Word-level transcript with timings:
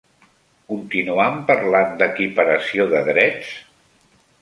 Continuam 0.73 1.37
parlant 1.53 1.93
d'equiparació 2.01 2.91
de 2.97 3.07
drets? 3.13 3.57